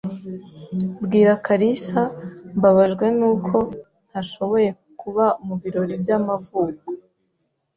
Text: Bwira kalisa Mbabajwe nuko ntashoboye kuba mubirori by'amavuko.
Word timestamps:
Bwira 1.03 1.33
kalisa 1.45 2.01
Mbabajwe 2.57 3.05
nuko 3.17 3.57
ntashoboye 4.07 4.69
kuba 5.01 5.25
mubirori 5.45 5.93
by'amavuko. 6.03 6.87